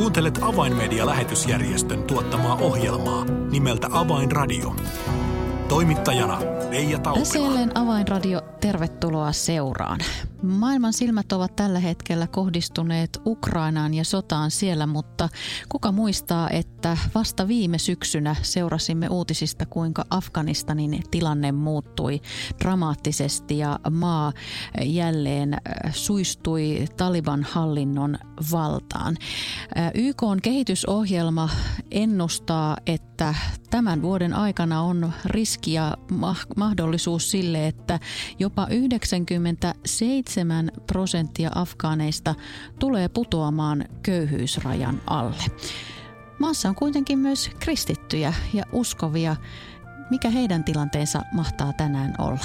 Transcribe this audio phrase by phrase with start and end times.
[0.00, 4.76] Kuuntelet Avainmedia-lähetysjärjestön tuottamaa ohjelmaa nimeltä Avainradio.
[5.68, 7.24] Toimittajana Leija Taupila.
[7.24, 10.00] SLN Avainradio, tervetuloa seuraan.
[10.42, 15.28] Maailman silmät ovat tällä hetkellä kohdistuneet Ukrainaan ja sotaan siellä, mutta
[15.68, 22.20] kuka muistaa, että vasta viime syksynä seurasimme uutisista, kuinka Afganistanin tilanne muuttui
[22.60, 24.32] dramaattisesti ja maa
[24.82, 28.18] jälleen äh, suistui Taliban hallinnon
[28.52, 29.16] valtaan.
[29.78, 31.48] Äh, YK on kehitysohjelma
[31.90, 33.34] ennustaa, että
[33.70, 35.96] tämän vuoden aikana on riski ja
[36.56, 38.00] mahdollisuus sille, että
[38.38, 39.56] jopa 97
[40.30, 42.34] 7 prosenttia afgaaneista
[42.78, 45.44] tulee putoamaan köyhyysrajan alle.
[46.38, 49.36] Maassa on kuitenkin myös kristittyjä ja uskovia.
[50.10, 52.44] Mikä heidän tilanteensa mahtaa tänään olla?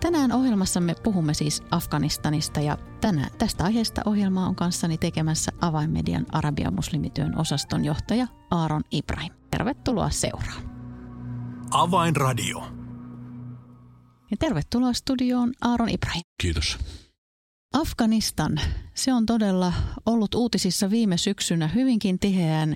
[0.00, 6.74] Tänään ohjelmassamme puhumme siis Afganistanista ja tänään tästä aiheesta ohjelmaa on kanssani tekemässä Avainmedian Arabian
[6.74, 9.32] muslimityön osaston johtaja Aaron Ibrahim.
[9.50, 10.62] Tervetuloa seuraan.
[11.70, 12.58] Avainradio.
[14.30, 16.22] Ja tervetuloa studioon Aaron Ibrahim.
[16.42, 16.78] Kiitos.
[17.72, 18.60] Afganistan,
[18.94, 19.72] se on todella
[20.06, 22.74] ollut uutisissa viime syksynä hyvinkin tiheään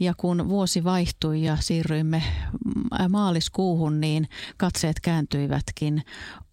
[0.00, 2.22] ja kun vuosi vaihtui ja siirryimme
[3.08, 6.02] maaliskuuhun, niin katseet kääntyivätkin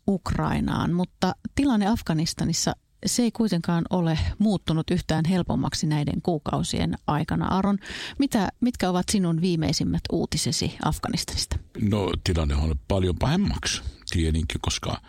[0.07, 0.93] Ukrainaan.
[0.93, 7.47] Mutta tilanne Afganistanissa se ei kuitenkaan ole muuttunut yhtään helpommaksi näiden kuukausien aikana.
[7.47, 7.77] Aron,
[8.19, 11.57] mitä, mitkä ovat sinun viimeisimmät uutisesi Afganistanista?
[11.81, 13.81] No tilanne on paljon pahemmaksi
[14.13, 15.01] tietenkin, koska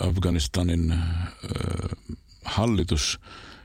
[0.00, 0.94] Afganistanin
[2.44, 3.20] hallitus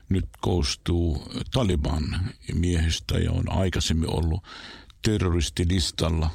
[0.08, 2.20] nyt koostuu Taliban
[2.54, 4.44] miehistä ja on aikaisemmin ollut
[5.02, 6.30] terroristilistalla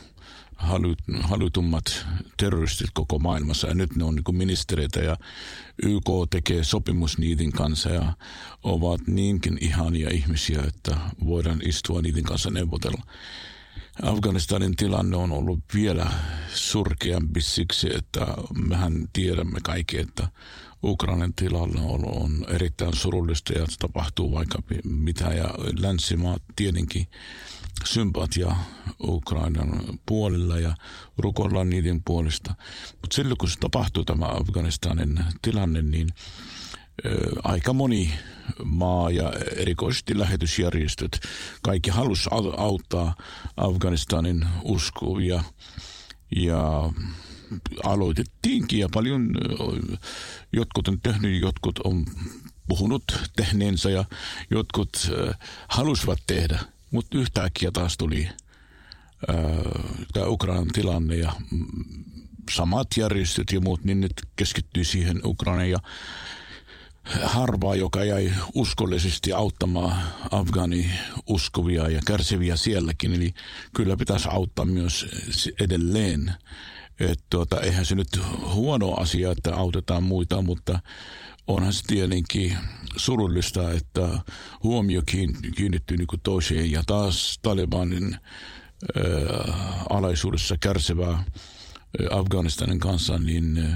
[1.22, 2.06] halutummat
[2.38, 3.67] terroristit koko maailmassa.
[3.67, 5.17] Ja nyt ne on niin ministereitä ja
[5.84, 8.14] YK tekee sopimus niiden kanssa ja
[8.64, 13.02] ovat niinkin ihania ihmisiä, että voidaan istua niiden kanssa neuvotella.
[14.02, 16.11] Afganistanin tilanne on ollut vielä
[16.53, 18.28] surkeampi siksi, että
[18.67, 20.28] mehän tiedämme kaikki, että
[20.84, 27.07] Ukrainan tilanne on, on erittäin surullista ja tapahtuu vaikka mitä ja länsimaat tietenkin
[27.85, 28.56] sympatia
[29.03, 30.75] Ukrainan puolella ja
[31.18, 32.56] rukoillaan niiden puolesta.
[33.01, 36.09] Mutta silloin kun se tapahtuu tämä Afganistanin tilanne, niin
[37.44, 38.13] aika moni
[38.63, 41.19] maa ja erikoisesti lähetysjärjestöt,
[41.62, 43.16] kaikki halus auttaa
[43.57, 45.44] Afganistanin uskovia
[46.35, 46.89] ja
[47.84, 49.29] aloitettiinkin ja paljon
[50.53, 52.06] jotkut on tehnyt, jotkut on
[52.67, 53.03] puhunut
[53.35, 54.06] tehneensä ja
[54.51, 55.12] jotkut
[55.68, 56.59] halusivat tehdä,
[56.91, 58.29] mutta yhtäkkiä taas tuli
[60.13, 61.31] tämä Ukrainan tilanne ja
[62.51, 65.79] samat järjestöt ja muut, niin nyt keskittyy siihen Ukrainan ja
[67.23, 70.91] harvaa, joka jäi uskollisesti auttamaan Afgani
[71.28, 73.13] uskovia ja kärsiviä sielläkin.
[73.13, 73.34] Eli
[73.75, 75.06] kyllä pitäisi auttaa myös
[75.59, 76.34] edelleen.
[77.00, 78.19] Että tuota, eihän se nyt
[78.53, 80.79] huono asia, että autetaan muita, mutta
[81.47, 82.57] onhan se tietenkin
[82.95, 84.09] surullista, että
[84.63, 85.01] huomio
[85.56, 88.22] kiinnittyy niin kuin toiseen ja taas Talibanin äh,
[89.89, 91.23] alaisuudessa kärsivää
[92.12, 93.75] Afganistanin kanssa, niin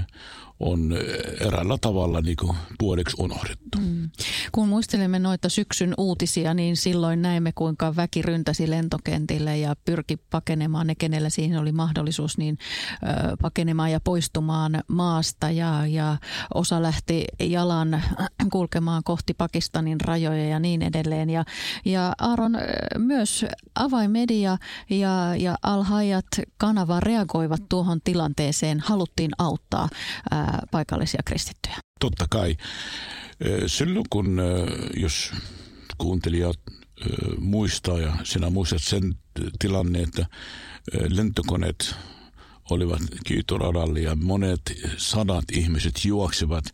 [0.60, 0.94] on
[1.40, 3.78] eräällä tavalla niin kuin puoliksi unohdettu.
[3.78, 4.10] Mm.
[4.52, 10.86] Kun muistelemme noita syksyn uutisia, niin silloin näimme, kuinka väki ryntäsi lentokentille ja pyrki pakenemaan
[10.86, 12.58] ne, kenellä siihen oli mahdollisuus, niin
[13.02, 15.50] ö, pakenemaan ja poistumaan maasta.
[15.50, 16.16] Ja, ja
[16.54, 18.02] osa lähti jalan
[18.52, 21.30] kulkemaan kohti Pakistanin rajoja ja niin edelleen.
[21.30, 21.44] Ja,
[21.84, 22.58] ja Aaron,
[22.98, 23.44] myös
[23.74, 24.58] avaimedia
[24.90, 29.88] ja, ja Al-Hayat kanava reagoivat tuohon tilanteeseen, haluttiin auttaa
[30.30, 31.76] ää, paikallisia kristittyjä.
[32.00, 32.56] Totta kai.
[33.66, 34.40] Silloin kun,
[34.96, 35.32] jos
[35.98, 36.60] kuuntelijat
[37.38, 39.14] muistaa ja sinä muistat sen
[39.58, 40.26] tilanne, että
[41.08, 41.94] lentokoneet
[42.70, 44.60] olivat kiitoradalla ja monet
[44.96, 46.64] sadat ihmiset juoksivat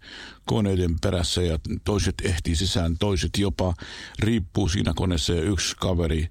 [0.46, 3.74] koneiden perässä ja toiset ehti sisään, toiset jopa
[4.18, 6.28] riippuu siinä koneessa ja yksi kaveri,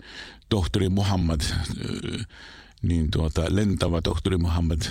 [0.50, 1.42] tohtori Muhammad,
[2.82, 4.82] niin tuota, lentävä tohtori Muhammad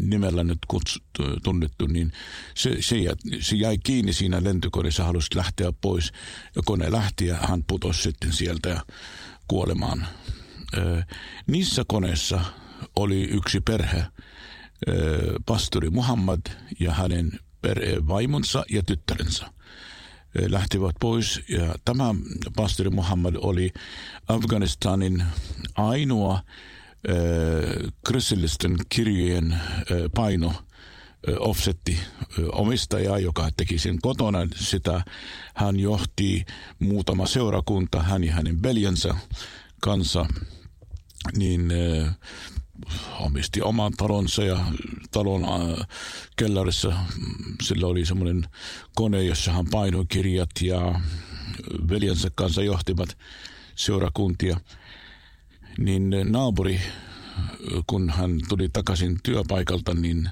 [0.00, 1.04] nimellä nyt kutsut,
[1.44, 2.12] tunnettu, niin
[2.54, 6.12] se, se, jäi, se jäi kiinni siinä lentokoneessa, halusi lähteä pois.
[6.56, 8.80] Ja kone lähti ja hän putosi sitten sieltä
[9.48, 10.06] kuolemaan.
[10.76, 11.02] Ö,
[11.46, 12.40] niissä koneissa
[12.96, 14.04] oli yksi perhe,
[14.88, 16.40] ö, pastori Muhammad
[16.80, 17.30] ja hänen
[17.62, 19.50] perhe, vaimonsa ja tyttärensä
[20.34, 21.40] lähtivät pois.
[21.48, 22.14] Ja tämä
[22.56, 23.72] pastori Muhammad oli
[24.28, 25.24] Afganistanin
[25.74, 26.40] ainoa
[28.06, 29.60] kristillisten kirjojen
[30.14, 30.52] paino
[31.38, 31.98] offsetti
[32.52, 35.04] omistajaa, joka teki sen kotona sitä.
[35.54, 36.44] Hän johti
[36.78, 39.14] muutama seurakunta, hän ja hänen veljensä
[39.80, 40.26] kanssa,
[41.36, 41.72] niin
[43.20, 44.64] omisti oman talonsa ja
[45.10, 45.46] talon
[46.36, 46.92] kellarissa
[47.62, 48.46] sillä oli semmoinen
[48.94, 51.00] kone, jossa hän painoi kirjat ja
[51.88, 53.18] veljensä kanssa johtivat
[53.74, 54.60] seurakuntia.
[55.78, 56.80] Niin naapuri
[57.86, 60.30] kun hän tuli takaisin työpaikalta, niin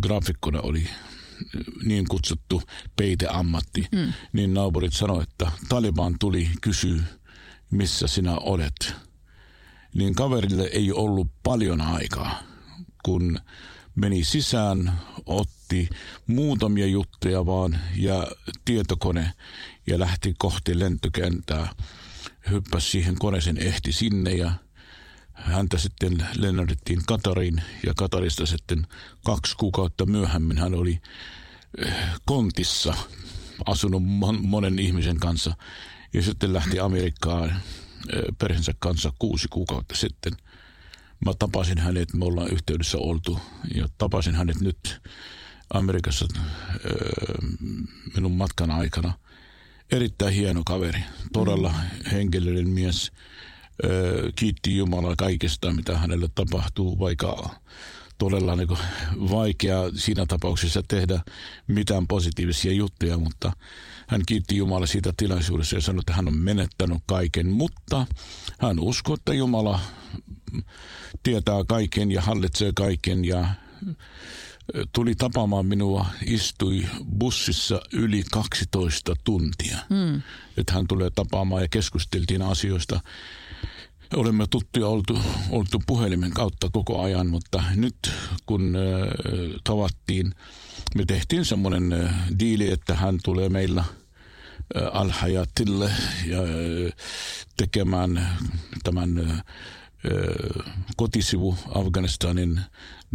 [0.00, 0.88] graafikkona oli
[1.84, 2.62] niin kutsuttu
[2.96, 4.12] peiteammatti, mm.
[4.32, 7.02] niin naapurit sanoivat, että Taliban tuli kysyy,
[7.70, 8.94] missä sinä olet.
[9.94, 12.42] Niin kaverille ei ollut paljon aikaa,
[13.04, 13.38] kun
[13.94, 15.88] meni sisään, otti
[16.26, 18.26] muutamia juttuja vaan ja
[18.64, 19.32] tietokone
[19.86, 21.68] ja lähti kohti lentokenttää.
[22.50, 24.52] Hyppäsi siihen koneeseen, ehti sinne ja
[25.34, 28.86] häntä sitten lennätettiin Katariin ja Katarista sitten
[29.24, 31.00] kaksi kuukautta myöhemmin hän oli
[31.86, 31.94] eh,
[32.24, 32.94] kontissa
[33.66, 34.02] asunut
[34.42, 35.56] monen ihmisen kanssa
[36.14, 40.32] ja sitten lähti Amerikkaan eh, perheensä kanssa kuusi kuukautta sitten.
[41.24, 43.40] Mä tapasin hänet, me ollaan yhteydessä oltu
[43.74, 45.02] ja tapasin hänet nyt
[45.70, 47.48] Amerikassa eh,
[48.16, 49.12] minun matkan aikana.
[49.92, 51.00] Erittäin hieno kaveri,
[51.32, 51.74] todella
[52.12, 53.12] henkilöllinen mies–
[54.36, 57.50] kiitti Jumalaa kaikesta, mitä hänelle tapahtuu, vaikka
[58.18, 58.68] todella niin
[59.30, 61.20] vaikea siinä tapauksessa tehdä
[61.66, 63.52] mitään positiivisia juttuja, mutta
[64.08, 68.06] hän kiitti Jumala siitä tilaisuudessa ja sanoi, että hän on menettänyt kaiken, mutta
[68.60, 69.80] hän uskoo, että Jumala
[71.22, 73.46] tietää kaiken ja hallitsee kaiken ja
[74.92, 76.86] tuli tapaamaan minua, istui
[77.18, 79.78] bussissa yli 12 tuntia.
[79.90, 80.22] Mm.
[80.56, 83.00] Että hän tulee tapaamaan ja keskusteltiin asioista
[84.16, 85.18] olemme tuttuja oltu,
[85.50, 87.96] oltu puhelimen kautta koko ajan, mutta nyt
[88.46, 90.34] kun äh, tavattiin,
[90.94, 95.90] me tehtiin semmoinen äh, diili, että hän tulee meillä äh, Al-Hayatille
[96.26, 96.92] ja äh,
[97.56, 98.28] tekemään
[98.84, 99.44] tämän äh,
[100.96, 102.60] kotisivu Afganistanin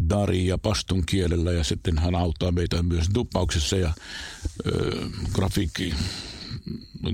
[0.10, 3.94] dari ja pastun kielellä ja sitten hän auttaa meitä myös duppauksessa ja äh,
[5.34, 5.94] grafiikki,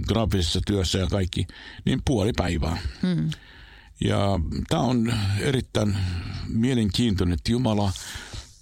[0.08, 1.48] graafisessa työssä ja kaikki,
[1.86, 2.78] niin puoli päivää.
[3.02, 3.30] Hmm.
[4.02, 4.40] Ja
[4.70, 5.98] tämä on erittäin
[6.48, 7.92] mielenkiintoinen, että Jumala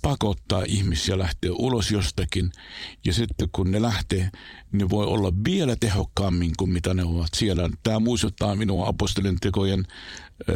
[0.04, 2.52] pakottaa ihmisiä lähteä ulos jostakin.
[3.06, 4.30] Ja sitten kun ne lähtee,
[4.72, 7.70] ne voi olla vielä tehokkaammin kuin mitä ne ovat siellä.
[7.84, 9.86] Tämä muistuttaa minua apostolin tekojen
[10.50, 10.56] äh,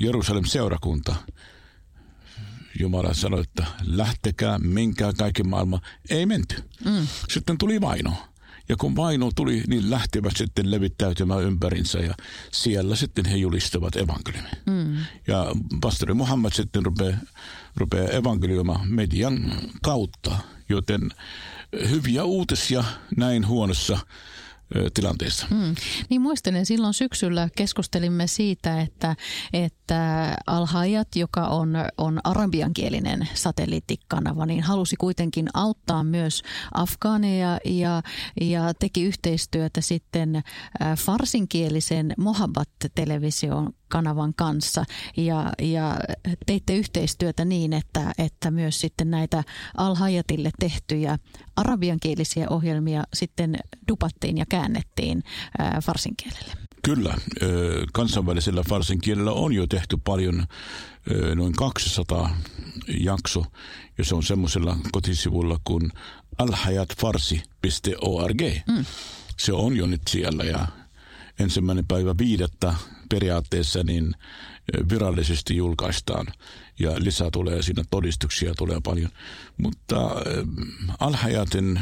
[0.00, 1.14] Jerusalem seurakunta.
[2.80, 5.80] Jumala sanoi, että lähtekää, menkää kaiken maailman.
[6.10, 6.56] Ei menty.
[6.84, 7.06] Mm.
[7.28, 8.12] Sitten tuli vaino.
[8.68, 12.14] Ja kun vaino tuli, niin lähtivät sitten levittäytymään ympärinsä ja
[12.52, 14.52] siellä sitten he julistavat evankeliumia.
[14.66, 14.96] Mm.
[15.26, 15.46] Ja
[15.80, 17.18] pastori Muhammad sitten rupeaa,
[17.76, 19.52] rupeaa evankelioimaan median
[19.82, 20.38] kautta,
[20.68, 21.10] joten
[21.90, 22.84] hyviä uutisia
[23.16, 23.98] näin huonossa
[24.94, 25.46] tilanteessa.
[25.50, 25.74] Mm.
[26.08, 29.16] Niin muistelen, silloin syksyllä keskustelimme siitä, että,
[29.52, 36.42] että Alhajat, joka on, on arabiankielinen satelliittikanava, niin halusi kuitenkin auttaa myös
[36.74, 38.02] afgaaneja ja,
[38.40, 40.42] ja teki yhteistyötä sitten
[40.98, 44.84] farsinkielisen Mohabbat-television kanavan kanssa
[45.16, 45.96] ja, ja
[46.46, 49.44] teitte yhteistyötä niin, että, että myös sitten näitä
[49.76, 51.18] Al-Hayatille tehtyjä
[51.56, 53.56] arabiankielisiä ohjelmia sitten
[53.88, 55.22] dupattiin ja käännettiin
[55.58, 56.52] ää, farsinkielelle.
[56.82, 57.14] Kyllä,
[57.92, 60.46] kansainvälisellä farsinkielellä on jo tehty paljon,
[61.34, 62.36] noin 200
[63.00, 63.44] jakso,
[63.98, 65.92] ja se on semmoisella kotisivulla kuin
[66.38, 68.42] alhayatfarsi.org.
[68.68, 68.84] Mm.
[69.38, 70.66] Se on jo nyt siellä ja
[71.40, 72.74] ensimmäinen päivä viidettä
[73.08, 74.14] periaatteessa niin
[74.90, 76.26] virallisesti julkaistaan
[76.78, 79.10] ja lisää tulee siinä todistuksia tulee paljon.
[79.58, 79.96] Mutta
[81.00, 81.80] Alhajaten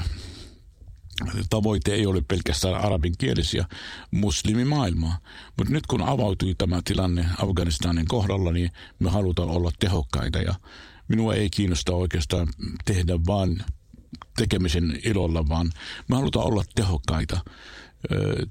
[1.50, 3.64] tavoite ei ole pelkästään arabinkielisiä
[4.10, 5.18] muslimimaailmaa.
[5.56, 10.54] Mutta nyt kun avautui tämä tilanne Afganistanin kohdalla, niin me halutaan olla tehokkaita ja
[11.08, 12.48] minua ei kiinnosta oikeastaan
[12.84, 13.62] tehdä vain
[14.36, 15.72] tekemisen ilolla, vaan
[16.08, 17.40] me halutaan olla tehokkaita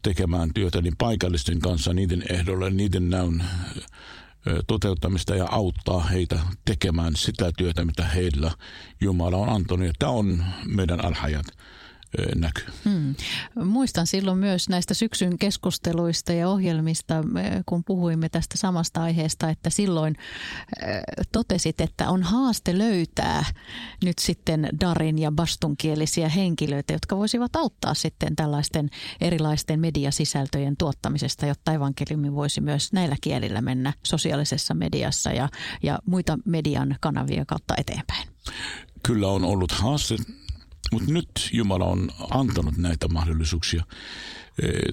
[0.02, 3.44] tekemään työtä niin paikallisten kanssa niiden ehdolle, niiden näyn
[4.68, 8.52] toteuttamista ja auttaa heitä tekemään sitä työtä, mitä heillä
[9.02, 9.88] Jumala on antanut.
[9.88, 11.46] Ja tämä on meidän alhajat
[12.36, 12.66] näkyy.
[12.86, 13.16] Hmm.
[13.64, 17.14] Muistan silloin myös näistä syksyn keskusteluista ja ohjelmista,
[17.66, 20.16] kun puhuimme tästä samasta aiheesta, että silloin
[21.32, 23.46] totesit, että on haaste löytää
[24.04, 28.90] nyt sitten Darin ja bastunkielisiä henkilöitä, jotka voisivat auttaa sitten tällaisten
[29.22, 35.50] erilaisten mediasisältöjen tuottamisesta, jotta evankeliumi voisi myös näillä kielillä mennä sosiaalisessa mediassa ja,
[35.84, 38.28] ja muita median kanavia kautta eteenpäin.
[39.04, 40.16] Kyllä on ollut haaste
[40.94, 43.84] mutta nyt Jumala on antanut näitä mahdollisuuksia.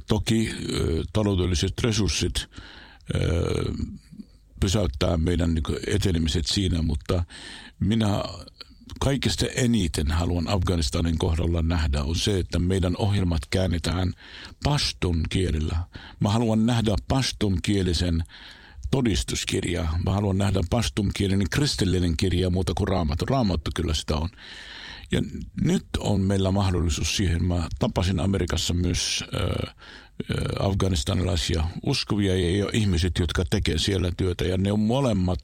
[0.08, 0.54] Toki
[1.12, 2.46] taloudelliset resurssit
[4.60, 7.24] pysäyttää meidän niin etenemiset siinä, mutta
[7.80, 8.24] minä
[9.00, 14.12] kaikista eniten haluan Afganistanin kohdalla nähdä on se, että meidän ohjelmat käännetään
[14.64, 15.78] pastun kielellä.
[16.20, 18.24] Mä haluan nähdä pastun kielisen
[18.90, 19.98] todistuskirjaa.
[20.04, 23.26] Mä haluan nähdä pastunkielinen kristillinen kirja muuta kuin raamattu.
[23.26, 24.28] Raamattu kyllä sitä on.
[25.12, 25.22] Ja
[25.60, 27.44] nyt on meillä mahdollisuus siihen.
[27.44, 29.74] Mä tapasin Amerikassa myös äh,
[30.60, 34.44] afganistanilaisia uskovia ja ihmiset, jotka tekee siellä työtä.
[34.44, 35.40] Ja ne on molemmat,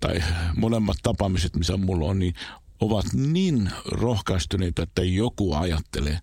[0.00, 0.22] tai
[0.56, 2.34] molemmat tapaamiset, missä mulla on, niin
[2.80, 6.18] ovat niin rohkaistuneita, että joku ajattelee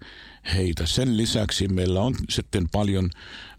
[0.55, 0.85] heitä.
[0.85, 3.09] Sen lisäksi meillä on sitten paljon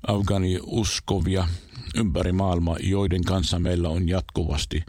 [0.06, 1.48] afgaani-uskovia
[1.94, 4.84] ympäri maailmaa, joiden kanssa meillä on jatkuvasti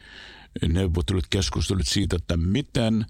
[0.68, 3.06] neuvottelut, keskustelut siitä, että miten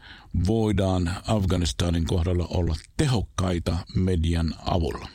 [0.47, 5.07] voidaan Afganistanin kohdalla olla tehokkaita median avulla.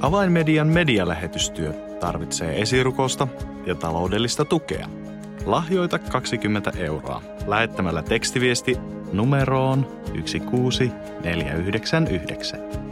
[0.00, 3.28] Avainmedian medialähetystyö tarvitsee esirukosta
[3.66, 4.88] ja taloudellista tukea.
[5.46, 8.76] Lahjoita 20 euroa lähettämällä tekstiviesti
[9.12, 12.91] numeroon 16499.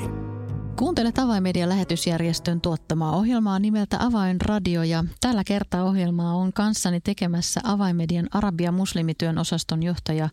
[0.75, 8.27] Kuuntelet Avainmedian lähetysjärjestön tuottamaa ohjelmaa nimeltä Avainradio ja tällä kertaa ohjelmaa on kanssani tekemässä Avainmedian
[8.31, 10.29] Arabia muslimityön osaston johtaja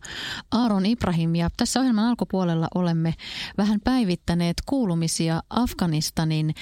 [0.51, 3.13] Aaron Ibrahim ja tässä ohjelman alkupuolella olemme
[3.57, 6.53] vähän päivittäneet kuulumisia Afganistanin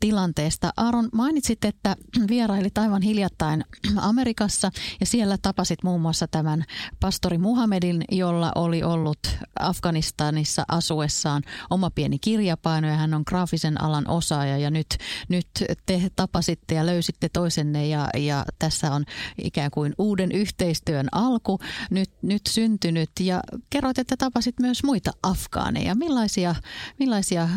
[0.00, 0.72] tilanteesta.
[0.76, 1.96] Aaron, mainitsit, että
[2.28, 3.64] vierailit aivan hiljattain
[3.96, 6.64] Amerikassa ja siellä tapasit muun muassa tämän
[7.00, 9.18] pastori Muhammedin, jolla oli ollut
[9.60, 14.86] Afganistanissa asuessaan oma pieni kirjapaino ja hän on on graafisen alan osaaja ja nyt,
[15.28, 15.46] nyt
[15.86, 19.04] te tapasitte ja löysitte toisenne ja, ja tässä on
[19.42, 21.58] ikään kuin uuden yhteistyön alku
[21.90, 23.40] nyt, nyt syntynyt ja
[23.70, 25.94] kerroit, että tapasit myös muita afgaaneja.
[25.94, 26.54] Millaisia,
[26.98, 27.50] millaisia äh,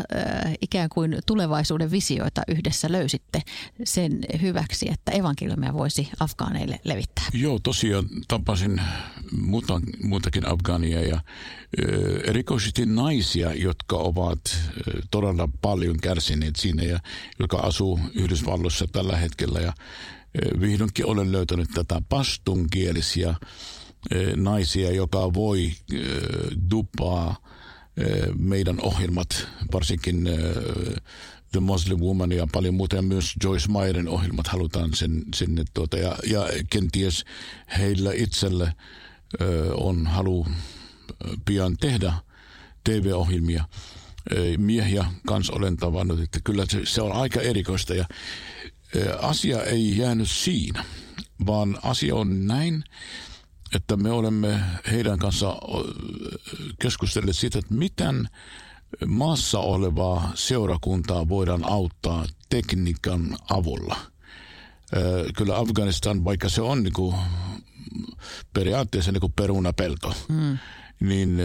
[0.61, 3.41] ikään kuin tulevaisuuden visioita yhdessä löysitte
[3.83, 7.25] sen hyväksi, että evankeliumia voisi afgaaneille levittää?
[7.33, 8.81] Joo, tosiaan tapasin
[9.41, 11.21] muuta, muutakin afgaania ja
[12.23, 14.39] erikoisesti naisia, jotka ovat
[15.43, 16.99] todella paljon kärsineet siinä ja
[17.39, 19.59] joka asuu Yhdysvalloissa tällä hetkellä.
[19.59, 19.73] Ja
[20.59, 23.35] vihdoinkin olen löytänyt tätä pastunkielisiä
[24.35, 25.71] naisia, joka voi
[26.71, 27.35] dupaa
[28.39, 30.29] meidän ohjelmat, varsinkin
[31.51, 35.97] The Muslim Woman ja paljon muuta, ja myös Joyce Meyerin ohjelmat halutaan sen, sinne tuota,
[35.97, 37.25] ja, ja kenties
[37.77, 38.73] heillä itselle
[39.77, 40.45] on halu
[41.45, 42.13] pian tehdä
[42.83, 43.65] TV-ohjelmia.
[44.57, 48.05] Miehiä kans olen tavannut, että kyllä se, se on aika erikoista ja
[49.21, 50.85] asia ei jäänyt siinä,
[51.45, 52.83] vaan asia on näin,
[53.75, 54.59] että me olemme
[54.91, 55.57] heidän kanssa
[56.81, 58.29] keskustelleet siitä, että miten
[59.07, 63.97] maassa olevaa seurakuntaa voidaan auttaa tekniikan avulla.
[65.37, 67.15] Kyllä Afganistan, vaikka se on niin kuin
[68.53, 70.57] periaatteessa niin kuin perunapelto, mm
[70.99, 71.37] niin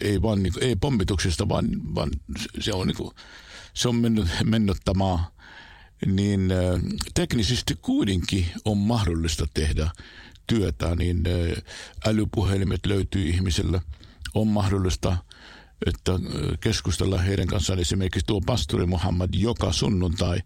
[0.00, 2.10] ei vaan niin kuin, ei pommituksista, vaan, vaan
[2.60, 3.14] se on, niin kuin,
[3.74, 5.30] se on mennyt, maa,
[6.06, 6.52] niin
[7.14, 9.90] teknisesti kuitenkin on mahdollista tehdä
[10.46, 11.22] työtä, niin
[12.06, 13.80] älypuhelimet löytyy ihmisellä,
[14.34, 15.16] on mahdollista
[15.86, 16.12] että
[16.60, 20.38] keskustella heidän kanssaan esimerkiksi tuo pastori Muhammad joka sunnuntai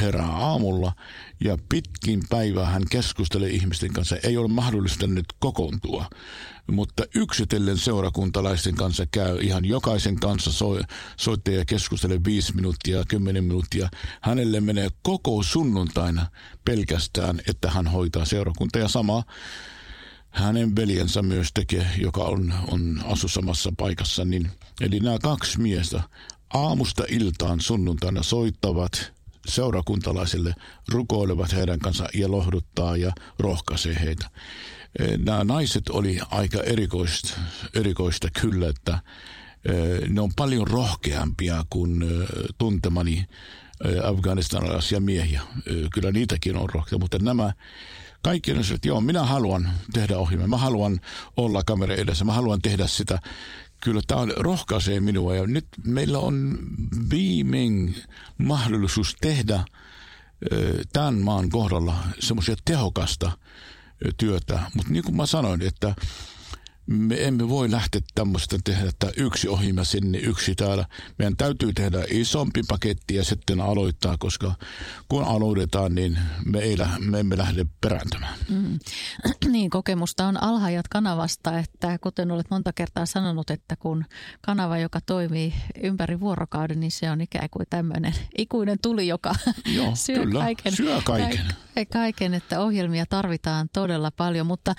[0.00, 0.92] herää aamulla
[1.44, 4.16] ja pitkin päivää hän keskustelee ihmisten kanssa.
[4.16, 6.10] Ei ole mahdollista nyt kokoontua,
[6.66, 10.80] mutta yksitellen seurakuntalaisten kanssa käy ihan jokaisen kanssa so,
[11.16, 13.88] soittaa ja keskustelee viisi minuuttia, kymmenen minuuttia.
[14.20, 16.26] Hänelle menee koko sunnuntaina
[16.64, 19.22] pelkästään, että hän hoitaa seurakunta ja sama
[20.34, 24.24] hänen veljensä myös tekee, joka on, on asu samassa paikassa.
[24.24, 26.02] Niin, eli nämä kaksi miestä
[26.54, 29.12] aamusta iltaan sunnuntaina soittavat
[29.46, 30.54] seurakuntalaisille,
[30.88, 34.30] rukoilevat heidän kanssa ja lohduttaa ja rohkaisee heitä.
[34.98, 37.40] E, nämä naiset oli aika erikoista,
[37.74, 38.98] erikoista kyllä, että
[39.64, 39.72] e,
[40.08, 42.06] ne on paljon rohkeampia kuin e,
[42.58, 43.26] tuntemani
[44.04, 45.42] afganistanilaisia miehiä.
[45.92, 47.52] Kyllä niitäkin on rohkeita, mutta nämä
[48.22, 51.00] kaikki on että joo, minä haluan tehdä ohjelmia, mä haluan
[51.36, 53.18] olla kamera edessä, mä haluan tehdä sitä.
[53.84, 56.58] Kyllä tämä rohkaisee minua ja nyt meillä on
[57.10, 57.96] viimein
[58.38, 59.64] mahdollisuus tehdä
[60.92, 63.32] tämän maan kohdalla semmoisia tehokasta
[64.16, 64.60] työtä.
[64.74, 65.94] Mutta niin kuin mä sanoin, että
[66.86, 70.84] me emme voi lähteä tämmöistä tehdä, että yksi ohjelma sinne, yksi täällä.
[71.18, 74.54] Meidän täytyy tehdä isompi paketti ja sitten aloittaa, koska
[75.08, 78.34] kun aloitetaan, niin me, ei, me emme lähde perääntymään.
[78.48, 78.78] Mm.
[79.54, 84.04] Niin, kokemusta on alhaajat kanavasta, että kuten olet monta kertaa sanonut, että kun
[84.40, 89.34] kanava, joka toimii ympäri vuorokauden, niin se on ikään kuin tämmöinen ikuinen tuli, joka
[89.74, 91.46] Joo, syö, kyllä, kaiken, syö kaiken.
[91.92, 94.74] Kaiken, että ohjelmia tarvitaan todella paljon, mutta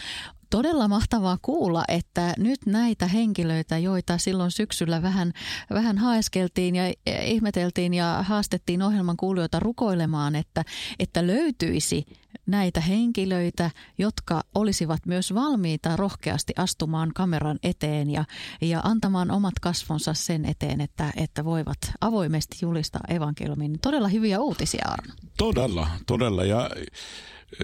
[0.49, 5.33] todella mahtavaa kuulla, että nyt näitä henkilöitä, joita silloin syksyllä vähän,
[5.73, 10.63] vähän haeskeltiin ja ihmeteltiin ja haastettiin ohjelman kuulijoita rukoilemaan, että,
[10.99, 12.05] että löytyisi
[12.45, 18.25] näitä henkilöitä, jotka olisivat myös valmiita rohkeasti astumaan kameran eteen ja,
[18.61, 23.79] ja antamaan omat kasvonsa sen eteen, että, että voivat avoimesti julistaa evankeliumin.
[23.81, 25.13] Todella hyviä uutisia, Arno.
[25.37, 26.45] Todella, todella.
[26.45, 26.69] Ja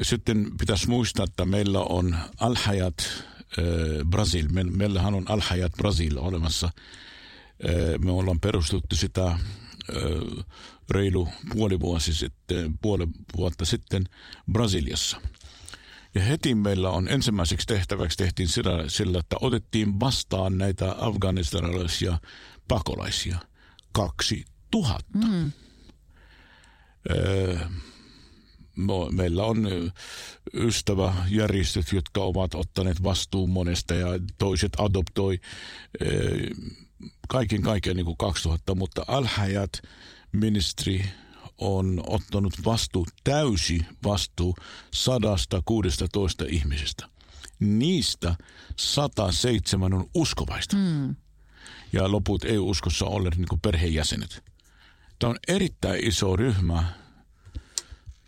[0.01, 3.65] sitten pitäisi muistaa, että meillä on Alhajat äh,
[4.10, 4.48] Brasil.
[4.51, 6.69] Me, meillähän on Alhajat Brasil olemassa.
[7.69, 9.38] Äh, me ollaan perustettu sitä äh,
[10.89, 13.07] reilu puoli, vuosi sitten, puoli
[13.38, 14.03] vuotta sitten
[14.51, 15.21] Brasiliassa.
[16.15, 22.17] Ja heti meillä on ensimmäiseksi tehtäväksi tehtiin sillä, sillä että otettiin vastaan näitä afganistanilaisia
[22.67, 23.38] pakolaisia.
[23.91, 25.27] Kaksi tuhatta.
[25.27, 25.51] Mm.
[27.10, 27.57] Öö,
[29.12, 29.68] meillä on
[30.54, 35.40] ystäväjärjestöt, jotka ovat ottaneet vastuun monesta ja toiset adoptoi
[37.28, 39.72] kaiken kaiken niin kuin 2000, mutta Alhajat
[40.32, 41.06] ministeri
[41.58, 44.56] on ottanut vastuu, täysi vastuu
[44.94, 47.08] 116 ihmisestä.
[47.60, 48.36] Niistä
[48.77, 50.75] 107 on uskovaista.
[50.75, 51.16] Mm.
[51.94, 54.44] Ja loput EU-uskossa olleet niin perheenjäsenet.
[55.20, 57.00] Tämä on erittäin iso ryhmä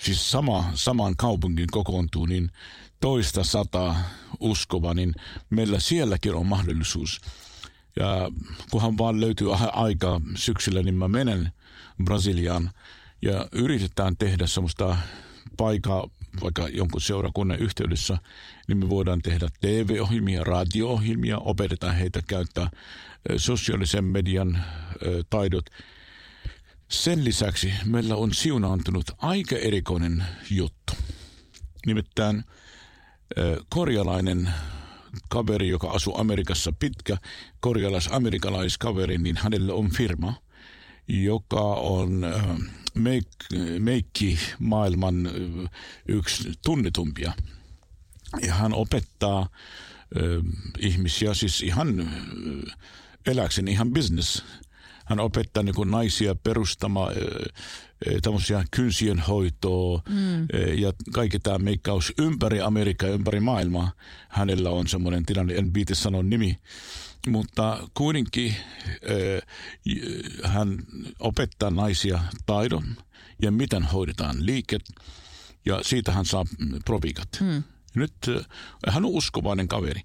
[0.03, 2.51] siis sama, saman kaupungin kokoontuu, niin
[2.99, 3.95] toista sataa
[4.39, 5.15] uskova, niin
[5.49, 7.21] meillä sielläkin on mahdollisuus.
[7.95, 8.31] Ja
[8.71, 11.51] kunhan vaan löytyy aika syksyllä, niin mä menen
[12.03, 12.69] Brasiliaan
[13.21, 14.97] ja yritetään tehdä semmoista
[15.57, 16.09] paikaa
[16.41, 18.17] vaikka jonkun seurakunnan yhteydessä,
[18.67, 22.69] niin me voidaan tehdä TV-ohjelmia, radio-ohjelmia, opetetaan heitä käyttää
[23.37, 24.63] sosiaalisen median
[25.29, 25.65] taidot–
[26.93, 30.93] sen lisäksi meillä on siunaantunut aika erikoinen juttu.
[31.85, 32.43] Nimittäin
[33.69, 34.49] korjalainen
[35.29, 37.17] kaveri, joka asuu Amerikassa pitkä,
[37.59, 40.33] korjalais-amerikalaiskaveri, niin hänellä on firma,
[41.07, 42.25] joka on
[43.79, 45.29] meikki maailman
[46.07, 47.33] yksi tunnitumpia.
[48.41, 49.49] Ja hän opettaa
[50.79, 52.11] ihmisiä siis ihan
[53.25, 54.43] eläkseen ihan business
[55.05, 57.13] hän opettaa niin naisia perustamaan
[58.21, 60.47] tämmöisiä kynsien hoitoa mm.
[60.77, 63.91] ja kaikki tämä meikkaus ympäri Amerikkaa ja ympäri maailmaa.
[64.29, 66.59] Hänellä on semmoinen tilanne, en viite sanoa nimi,
[67.27, 68.55] mutta kuitenkin
[70.43, 70.77] hän
[71.19, 72.83] opettaa naisia taidon
[73.41, 74.81] ja miten hoidetaan liiket
[75.65, 76.45] ja siitä hän saa
[76.85, 77.29] provikat.
[77.41, 77.63] Mm.
[77.95, 78.13] Nyt
[78.87, 80.01] hän on uskovainen kaveri.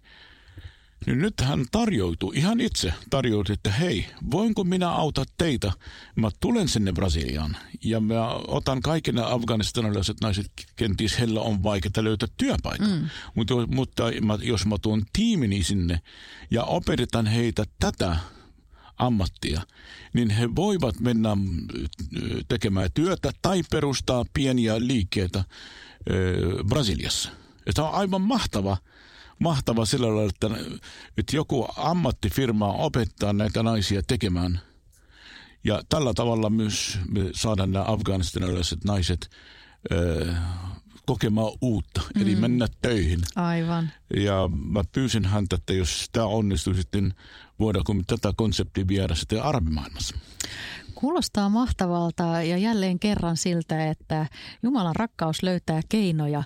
[1.07, 5.73] Niin nyt hän tarjoutui, ihan itse tarjoutui, että hei, voinko minä auttaa teitä?
[6.17, 12.05] Mä tulen sinne Brasiliaan ja mä otan kaikki nämä afganistanilaiset naiset, kenties heillä on vaikeaa
[12.05, 12.87] löytää työpaikka.
[12.87, 13.09] Mm.
[13.35, 14.03] Mutta, mutta
[14.43, 16.01] jos mä tuon tiimini sinne
[16.51, 18.17] ja opetetaan heitä tätä
[18.97, 19.63] ammattia,
[20.13, 21.37] niin he voivat mennä
[22.49, 25.45] tekemään työtä tai perustaa pieniä liikkeitä
[26.69, 27.31] Brasiliassa.
[27.67, 28.77] Ja tämä on aivan mahtava
[29.39, 30.51] mahtava sillä lailla, että,
[31.19, 34.61] että joku ammattifirma opettaa näitä naisia tekemään.
[35.65, 39.31] Ja tällä tavalla myös me saadaan nämä afganistanilaiset naiset
[39.93, 40.35] ö,
[41.07, 42.23] kokemaan uutta, mm.
[42.23, 43.21] eli mennä töihin.
[43.37, 43.91] Aivan.
[44.17, 47.15] Ja mä pyysin häntä, että jos tämä onnistuu sitten,
[47.59, 50.17] voidaanko tätä konseptia viedä sitten armimaailmassa.
[50.99, 54.27] Kuulostaa mahtavalta ja jälleen kerran siltä, että
[54.63, 56.43] Jumalan rakkaus löytää keinoja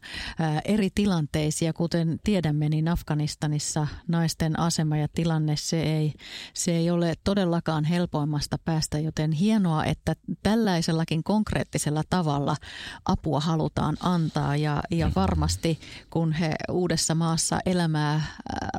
[0.65, 1.75] eri tilanteisiin.
[1.75, 6.13] kuten tiedämme, niin Afganistanissa naisten asema ja tilanne, se ei,
[6.55, 12.57] se ei ole todellakaan helpoimmasta päästä, joten hienoa, että tällaisellakin konkreettisella tavalla
[13.05, 18.23] apua halutaan antaa ja, ja varmasti kun he uudessa maassa elämää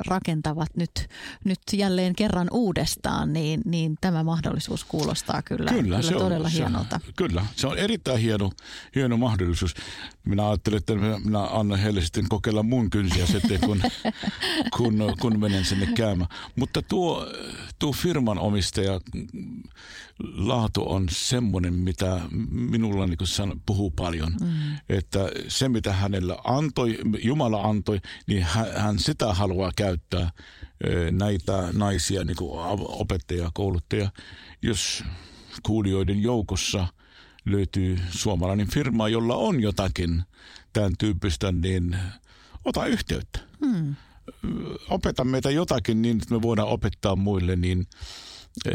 [0.06, 1.08] rakentavat nyt,
[1.44, 6.46] nyt jälleen kerran uudestaan, niin, niin tämä mahdollisuus kuulostaa kyllä kyllä, kyllä, kyllä se todella
[6.46, 7.00] on, hienolta.
[7.06, 8.50] Se, kyllä, se on erittäin hieno,
[8.94, 9.74] hieno mahdollisuus.
[10.24, 13.82] Minä ajattelin, että minä annan heille sitten kokeilla mun kynsiä sitten, kun,
[14.76, 16.28] kun, kun menen sinne käymään.
[16.56, 17.26] Mutta tuo,
[17.78, 19.00] tuo firman omistaja
[20.36, 24.32] laatu on semmoinen, mitä minulla niin san, puhuu paljon.
[24.40, 24.48] Mm.
[24.88, 30.30] Että se, mitä hänellä antoi, Jumala antoi, niin hän, hän sitä haluaa käyttää
[31.10, 32.50] näitä naisia, niin kuin
[32.88, 34.10] opettajia, kouluttajia.
[34.62, 35.04] Jos
[35.62, 36.86] kuulijoiden joukossa
[37.44, 40.22] löytyy suomalainen firma, jolla on jotakin
[40.72, 41.96] tämän tyyppistä, niin
[42.64, 43.40] ota yhteyttä.
[43.66, 43.94] Hmm.
[44.90, 47.86] Opeta meitä jotakin niin, että me voidaan opettaa muille, niin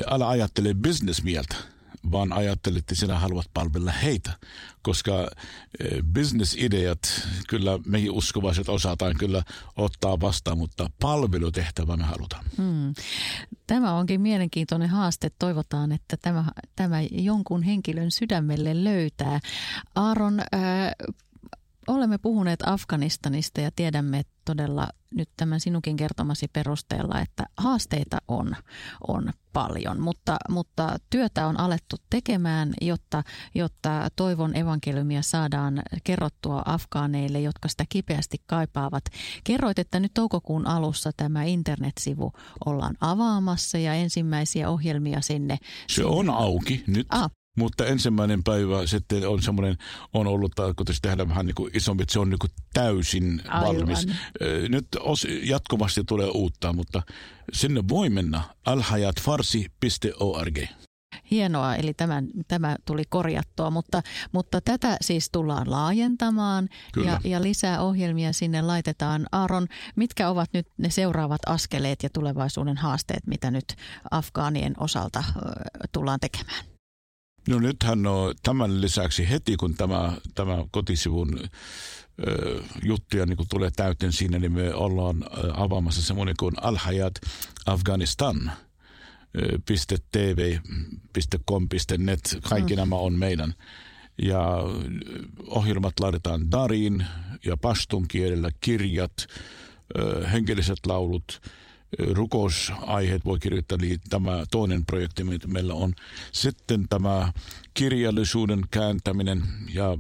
[0.07, 1.55] älä ajattele bisnesmieltä
[2.11, 4.31] vaan ajattelit, että sinä haluat palvella heitä,
[4.81, 5.29] koska
[5.79, 9.43] eh, bisnesideat, kyllä mekin uskovaiset osataan kyllä
[9.77, 12.45] ottaa vastaan, mutta palvelutehtävä me halutaan.
[12.57, 12.93] Hmm.
[13.67, 15.31] Tämä onkin mielenkiintoinen haaste.
[15.39, 19.39] Toivotaan, että tämä, tämä jonkun henkilön sydämelle löytää.
[19.95, 20.59] Aaron, äh,
[21.89, 28.55] olemme puhuneet Afganistanista ja tiedämme todella nyt tämän sinunkin kertomasi perusteella, että haasteita on,
[29.07, 33.23] on paljon, mutta, mutta työtä on alettu tekemään, jotta,
[33.55, 39.03] jotta toivon evankeliumia saadaan kerrottua afgaaneille, jotka sitä kipeästi kaipaavat.
[39.43, 42.31] Kerroit, että nyt toukokuun alussa tämä internetsivu
[42.65, 45.57] ollaan avaamassa ja ensimmäisiä ohjelmia sinne.
[45.87, 46.09] Se sinne.
[46.09, 47.07] on auki nyt.
[47.09, 49.77] Ah, mutta ensimmäinen päivä sitten on semmoinen,
[50.13, 53.67] on ollut tarkoitus tehdä vähän niin kuin isompi, että se on niin kuin täysin Aivan.
[53.75, 54.07] valmis.
[54.69, 57.01] Nyt os, jatkuvasti tulee uutta, mutta
[57.53, 60.59] sinne voi mennä alhajatfarsi.org.
[61.31, 66.69] Hienoa, eli tämä, tämä tuli korjattua, mutta, mutta tätä siis tullaan laajentamaan
[67.05, 69.25] ja, ja lisää ohjelmia sinne laitetaan.
[69.31, 73.75] Aaron, mitkä ovat nyt ne seuraavat askeleet ja tulevaisuuden haasteet, mitä nyt
[74.11, 75.23] Afgaanien osalta
[75.91, 76.68] tullaan tekemään?
[77.49, 81.39] No nythän on tämän lisäksi heti, kun tämä, tämä kotisivun
[82.27, 87.13] ö, juttuja niin tulee täyteen siinä, niin me ollaan avaamassa semmoinen kuin Alhajat
[87.65, 88.51] Afganistan.
[90.11, 90.57] .tv,
[91.49, 92.79] .com, .net, kaikki mm.
[92.79, 93.53] nämä on meidän.
[94.21, 94.57] Ja
[95.47, 97.05] ohjelmat laitetaan Darin
[97.45, 99.27] ja pastun kielellä, kirjat,
[100.31, 101.41] hengelliset laulut,
[101.97, 105.93] rukousaiheet voi kirjoittaa, eli tämä toinen projekti, mitä meillä on.
[106.31, 107.33] Sitten tämä
[107.73, 109.97] kirjallisuuden kääntäminen ja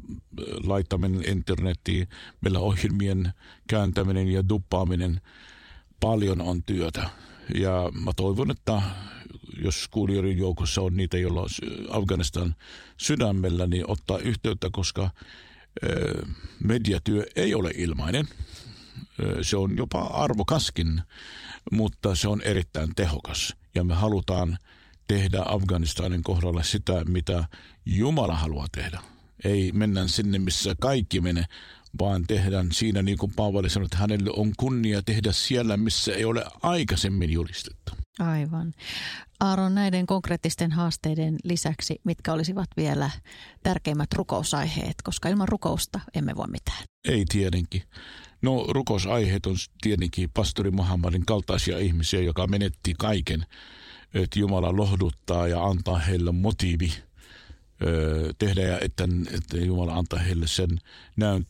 [0.63, 2.07] laittaminen internettiin,
[2.41, 3.33] meillä ohjelmien
[3.67, 5.21] kääntäminen ja duppaaminen,
[5.99, 7.09] paljon on työtä.
[7.55, 8.81] Ja mä toivon, että
[9.61, 11.49] jos kuulijoiden joukossa on niitä, joilla on
[11.89, 12.55] Afganistan
[12.97, 15.09] sydämellä, niin ottaa yhteyttä, koska
[16.63, 18.27] mediatyö ei ole ilmainen.
[19.41, 21.01] Se on jopa arvokaskin
[21.71, 23.55] mutta se on erittäin tehokas.
[23.75, 24.57] Ja me halutaan
[25.07, 27.43] tehdä Afganistanin kohdalla sitä, mitä
[27.85, 28.99] Jumala haluaa tehdä.
[29.43, 31.45] Ei mennä sinne, missä kaikki menee,
[31.99, 36.25] vaan tehdään siinä, niin kuin Paavali sanoi, että hänelle on kunnia tehdä siellä, missä ei
[36.25, 37.91] ole aikaisemmin julistettu.
[38.19, 38.73] Aivan.
[39.39, 43.09] Aaron, näiden konkreettisten haasteiden lisäksi, mitkä olisivat vielä
[43.63, 46.83] tärkeimmät rukousaiheet, koska ilman rukousta emme voi mitään?
[47.07, 47.83] Ei tietenkin.
[48.41, 53.45] No rukousaiheet on tietenkin pastori Muhammadin kaltaisia ihmisiä, joka menetti kaiken,
[54.13, 56.93] että Jumala lohduttaa ja antaa heille motiivi
[58.37, 60.69] tehdä ja että, että Jumala antaa heille sen
[61.15, 61.45] näyn,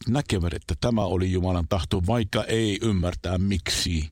[0.56, 4.12] että tämä oli Jumalan tahto, vaikka ei ymmärtää miksi.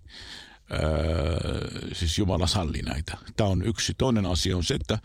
[0.72, 3.18] Öö, siis Jumala salli näitä.
[3.36, 3.94] Tämä on yksi.
[3.98, 5.00] Toinen asia on se, että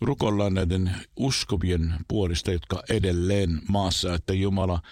[0.00, 4.82] rukollaan näiden uskovien puolista, jotka edelleen maassa, että Jumala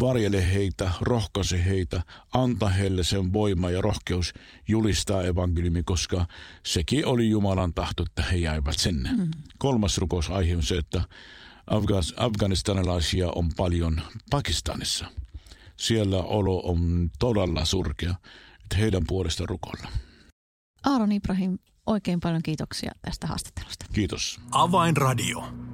[0.00, 4.34] varjele heitä, rohkaise heitä, anta heille sen voima ja rohkeus
[4.68, 6.26] julistaa evankeliumi, koska
[6.66, 9.12] sekin oli Jumalan tahto, että he jäivät sinne.
[9.12, 9.30] Mm.
[9.58, 11.02] Kolmas rukousaihe on se, että
[12.16, 15.06] afganistanilaisia on paljon Pakistanissa.
[15.76, 18.14] siellä olo on todella surkea,
[18.62, 19.88] että heidän puolesta rukoilla.
[20.84, 23.86] Aaron Ibrahim, oikein paljon kiitoksia tästä haastattelusta.
[23.92, 24.40] Kiitos.
[24.50, 25.73] Avainradio.